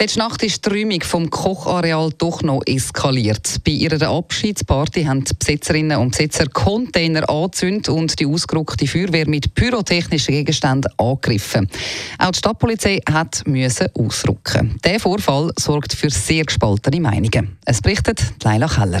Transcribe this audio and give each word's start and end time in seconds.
Letzte 0.00 0.20
Nacht 0.20 0.44
ist 0.44 0.64
die 0.64 0.70
Räumung 0.70 1.02
vom 1.02 1.28
Kochareal 1.28 2.10
doch 2.16 2.42
noch 2.42 2.62
eskaliert. 2.66 3.56
Bei 3.64 3.72
ihrer 3.72 4.08
Abschiedsparty 4.08 5.02
haben 5.02 5.24
die 5.24 5.34
Besetzerinnen 5.34 5.98
und 5.98 6.12
Besetzer 6.12 6.46
Container 6.46 7.28
angezündet 7.28 7.88
und 7.88 8.20
die 8.20 8.26
ausgerückte 8.26 8.86
Feuerwehr 8.86 9.28
mit 9.28 9.54
pyrotechnischen 9.54 10.34
Gegenständen 10.34 10.92
angegriffen. 10.98 11.68
Auch 12.18 12.30
die 12.30 12.38
Stadtpolizei 12.38 13.00
hat 13.10 13.42
müssen 13.44 13.88
ausrücken. 13.94 14.78
Der 14.84 15.00
Vorfall 15.00 15.50
sorgt 15.58 15.94
für 15.94 16.10
sehr 16.10 16.44
gespaltene 16.44 17.00
Meinungen. 17.00 17.58
Es 17.64 17.82
berichtet 17.82 18.22
Leila 18.44 18.68
Keller. 18.68 19.00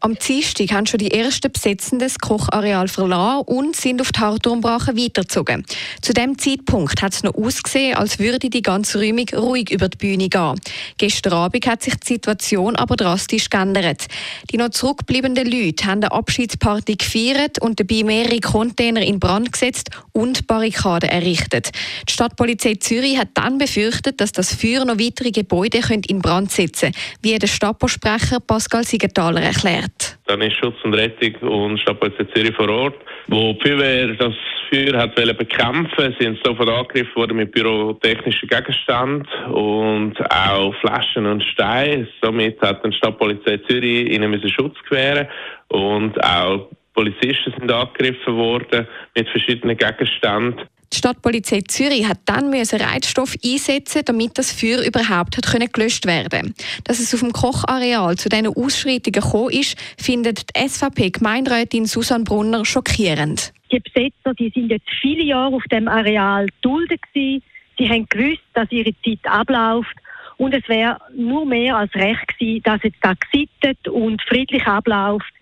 Am 0.00 0.14
Dienstag 0.14 0.70
haben 0.70 0.86
schon 0.86 0.98
die 0.98 1.10
ersten 1.10 1.50
Besetzenden 1.50 2.06
das 2.06 2.20
Kochareal 2.20 2.86
verlassen 2.86 3.42
und 3.46 3.74
sind 3.74 4.00
auf 4.00 4.12
die 4.12 4.20
Harturmbrache 4.20 4.96
weitergezogen. 4.96 5.64
Zu 6.02 6.12
dem 6.12 6.38
Zeitpunkt 6.38 7.02
hat 7.02 7.14
es 7.14 7.24
noch 7.24 7.34
ausgesehen, 7.34 7.96
als 7.96 8.20
würde 8.20 8.48
die 8.48 8.62
ganze 8.62 9.00
Räumung 9.00 9.26
ruhig 9.34 9.72
über 9.72 9.88
die 9.88 9.96
Bühne 9.96 10.28
gehen. 10.28 10.54
Gestern 10.98 11.32
Abend 11.32 11.66
hat 11.66 11.82
sich 11.82 11.96
die 11.96 12.14
Situation 12.14 12.76
aber 12.76 12.94
drastisch 12.94 13.50
geändert. 13.50 14.06
Die 14.52 14.56
noch 14.56 14.68
zurückbleibenden 14.68 15.50
Leute 15.50 15.86
haben 15.86 16.04
eine 16.04 16.12
Abschiedsparty 16.12 16.94
gefeiert 16.94 17.60
und 17.60 17.80
dabei 17.80 18.04
mehrere 18.04 18.38
Container 18.38 19.02
in 19.02 19.18
Brand 19.18 19.50
gesetzt 19.50 19.90
und 20.12 20.46
Barrikaden 20.46 21.10
errichtet. 21.10 21.72
Die 22.08 22.12
Stadtpolizei 22.12 22.76
Zürich 22.76 23.18
hat 23.18 23.30
dann 23.34 23.58
befürchtet, 23.58 24.20
dass 24.20 24.30
das 24.30 24.54
Feuer 24.54 24.84
noch 24.84 25.00
weitere 25.00 25.32
Gebäude 25.32 25.80
in 26.06 26.20
Brand 26.20 26.52
setzen 26.52 26.92
könnte, 26.92 26.98
wie 27.22 27.36
der 27.36 27.48
Stadtposprecher 27.48 28.38
Pascal 28.38 28.84
Siegenthaler 28.84 29.42
erklärt. 29.42 29.87
Dann 30.28 30.42
ist 30.42 30.56
Schutz 30.56 30.76
und 30.84 30.94
Rettung 30.94 31.34
und 31.48 31.80
Stadtpolizei 31.80 32.24
Zürich 32.34 32.54
vor 32.54 32.68
Ort, 32.68 32.96
wo 33.28 33.54
die 33.54 33.60
Feuerwehr 33.68 34.14
das 34.14 34.34
Feuer 34.70 34.98
hat 34.98 35.14
bekämpfen 35.14 36.14
sind 36.20 36.38
sofort 36.44 36.68
angegriffen 36.68 37.16
worden 37.16 37.38
mit 37.38 37.52
pyrotechnischen 37.52 38.46
Gegenständen 38.46 39.26
und 39.50 40.14
auch 40.30 40.74
Flaschen 40.80 41.24
und 41.24 41.42
Steine. 41.42 42.06
Somit 42.22 42.60
hat 42.60 42.84
die 42.84 42.92
Stadtpolizei 42.92 43.56
Zürich 43.66 44.10
ihnen 44.10 44.30
Schutz 44.50 44.76
gewähren 44.86 45.28
und 45.68 46.22
auch 46.22 46.68
Polizisten 46.92 47.54
sind 47.58 47.72
angegriffen 47.72 48.36
worden 48.36 48.86
mit 49.16 49.28
verschiedenen 49.30 49.78
Gegenständen. 49.78 50.60
Die 50.92 50.96
Stadtpolizei 50.96 51.60
Zürich 51.68 52.08
hat 52.08 52.20
dann 52.24 52.48
müssen 52.48 52.80
Reizstoff 52.80 53.34
einsetzen, 53.44 54.02
damit 54.06 54.38
das 54.38 54.52
Feuer 54.52 54.80
überhaupt 54.82 55.36
hat 55.36 55.72
gelöscht 55.72 56.06
werden. 56.06 56.54
Dass 56.84 56.98
es 56.98 57.12
auf 57.12 57.20
dem 57.20 57.32
Kochareal 57.32 58.16
zu 58.16 58.28
diesen 58.28 58.46
Ausschreitungen 58.46 59.20
gekommen 59.20 59.50
ist, 59.50 59.76
findet 60.02 60.44
die 60.48 60.68
SVP-Gemeinderätin 60.68 61.84
Susanne 61.84 62.24
Brunner 62.24 62.64
schockierend. 62.64 63.52
Die 63.70 63.80
Besetzer, 63.80 64.32
die 64.34 64.50
sind 64.54 64.70
jetzt 64.70 64.88
viele 65.00 65.24
Jahre 65.24 65.56
auf 65.56 65.64
dem 65.70 65.88
Areal 65.88 66.46
dulden 66.62 66.96
gewesen. 67.12 67.42
Sie 67.76 67.88
haben 67.88 68.06
gewusst, 68.08 68.42
dass 68.54 68.72
ihre 68.72 68.94
Zeit 69.04 69.20
abläuft. 69.24 69.94
Und 70.38 70.54
es 70.54 70.66
wäre 70.68 70.98
nur 71.14 71.44
mehr 71.44 71.76
als 71.76 71.94
recht 71.94 72.28
gewesen, 72.28 72.62
dass 72.62 72.82
jetzt 72.82 72.98
da 73.02 73.12
gesittet 73.12 73.88
und 73.88 74.22
friedlich 74.22 74.66
abläuft. 74.66 75.32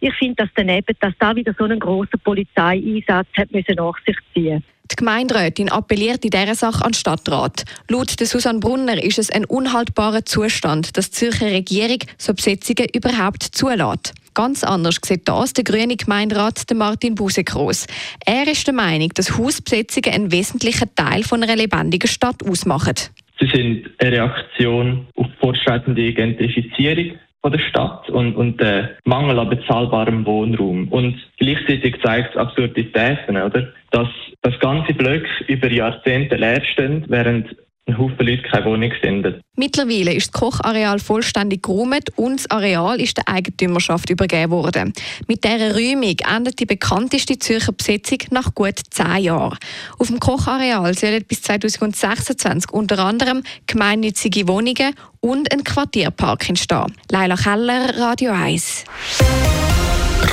Ich 0.00 0.14
finde 0.14 0.36
das 0.44 0.48
daneben, 0.56 0.96
dass 1.00 1.12
da 1.18 1.36
wieder 1.36 1.54
so 1.56 1.64
einen 1.64 1.78
grossen 1.78 2.18
Polizeieinsatz 2.24 3.28
hat 3.36 3.52
müssen 3.52 3.74
nach 3.76 3.96
sich 4.04 4.16
ziehen 4.34 4.64
die 4.90 4.96
Gemeinderätin 4.96 5.68
appelliert 5.68 6.24
in 6.24 6.30
dieser 6.30 6.54
Sache 6.54 6.84
an 6.84 6.92
den 6.92 6.98
Stadtrat. 6.98 7.64
Laut 7.88 8.18
der 8.18 8.26
Susanne 8.26 8.58
Brunner 8.58 9.02
ist 9.02 9.18
es 9.18 9.30
ein 9.30 9.44
unhaltbarer 9.44 10.24
Zustand, 10.24 10.96
dass 10.96 11.10
die 11.10 11.16
Zürcher 11.16 11.46
Regierung 11.46 11.98
so 12.16 12.34
Besetzungen 12.34 12.88
überhaupt 12.94 13.42
zulässt. 13.42 14.14
Ganz 14.34 14.62
anders 14.62 15.00
sieht 15.04 15.26
das 15.28 15.52
der 15.52 15.64
grüne 15.64 15.96
Gemeinderat 15.96 16.64
Martin 16.74 17.16
Busekros. 17.16 17.86
Er 18.24 18.46
ist 18.46 18.66
der 18.66 18.74
Meinung, 18.74 19.08
dass 19.14 19.36
Hausbesetzungen 19.36 20.14
einen 20.14 20.32
wesentlichen 20.32 20.94
Teil 20.94 21.24
von 21.24 21.42
einer 21.42 21.56
lebendigen 21.56 22.08
Stadt 22.08 22.44
ausmachen. 22.48 22.94
Sie 23.40 23.48
sind 23.52 23.90
eine 23.98 24.12
Reaktion 24.12 25.06
auf 25.16 25.26
fortschreitende 25.40 26.12
Gentrifizierung 26.12 27.18
von 27.48 27.58
der 27.58 27.64
Stadt 27.66 28.10
und, 28.10 28.36
und 28.36 28.60
der 28.60 28.90
Mangel 29.04 29.38
an 29.38 29.48
bezahlbarem 29.48 30.26
Wohnraum. 30.26 30.88
Und 30.88 31.16
gleichzeitig 31.38 31.96
zeigt 32.04 32.34
es 32.34 32.36
Absurditäten, 32.36 33.36
oder? 33.36 33.68
Dass 33.90 34.08
das 34.42 34.58
ganze 34.60 34.92
Blöcke 34.92 35.28
über 35.46 35.70
Jahrzehnte 35.70 36.36
leer 36.36 36.62
stehen, 36.62 37.04
während 37.08 37.56
ein 37.88 37.98
Haufen 37.98 38.26
Leute 38.26 38.42
keine 38.42 38.64
Wohnung 38.66 38.92
finden. 39.00 39.40
Mittlerweile 39.56 40.12
ist 40.12 40.34
das 40.34 40.40
Kochareal 40.40 40.98
vollständig 40.98 41.62
geräumt 41.62 42.10
und 42.16 42.38
das 42.38 42.50
Areal 42.50 43.00
ist 43.00 43.16
der 43.16 43.28
Eigentümerschaft 43.28 44.10
übergeben 44.10 44.52
worden. 44.52 44.92
Mit 45.26 45.44
dieser 45.44 45.74
Räumung 45.74 46.16
endet 46.36 46.60
die 46.60 46.66
bekannteste 46.66 47.38
Zürcher 47.38 47.72
Besetzung 47.72 48.18
nach 48.30 48.54
gut 48.54 48.78
zehn 48.90 49.24
Jahren. 49.24 49.58
Auf 49.98 50.08
dem 50.08 50.20
Kochareal 50.20 50.94
sollen 50.94 51.24
bis 51.26 51.42
2026 51.42 52.70
unter 52.72 52.98
anderem 53.00 53.42
gemeinnützige 53.66 54.46
Wohnungen 54.46 54.94
und 55.20 55.52
ein 55.52 55.64
Quartierpark 55.64 56.48
entstehen. 56.48 56.94
Leila 57.10 57.36
Keller, 57.36 57.98
Radio 57.98 58.32
1. 58.32 58.84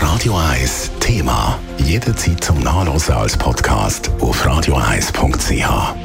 Radio 0.01 0.37
1 0.37 0.91
Thema. 0.99 1.57
Jederzeit 1.77 2.43
zum 2.43 2.59
Nachlesen 2.59 3.15
als 3.15 3.37
Podcast 3.37 4.11
auf 4.19 4.45
radio1.ch. 4.45 6.04